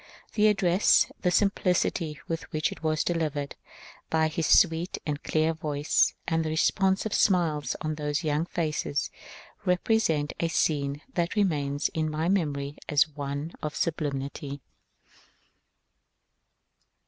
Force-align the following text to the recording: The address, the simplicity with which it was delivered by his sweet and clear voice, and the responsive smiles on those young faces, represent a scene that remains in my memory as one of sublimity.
The 0.33 0.47
address, 0.47 1.11
the 1.21 1.29
simplicity 1.29 2.19
with 2.27 2.51
which 2.51 2.71
it 2.71 2.81
was 2.81 3.03
delivered 3.03 3.55
by 4.09 4.29
his 4.29 4.47
sweet 4.47 4.97
and 5.05 5.21
clear 5.21 5.53
voice, 5.53 6.15
and 6.27 6.43
the 6.43 6.49
responsive 6.49 7.13
smiles 7.13 7.75
on 7.81 7.93
those 7.93 8.23
young 8.23 8.47
faces, 8.47 9.11
represent 9.63 10.33
a 10.39 10.47
scene 10.47 11.01
that 11.13 11.35
remains 11.35 11.89
in 11.89 12.09
my 12.09 12.29
memory 12.29 12.77
as 12.89 13.07
one 13.09 13.53
of 13.61 13.75
sublimity. 13.75 14.59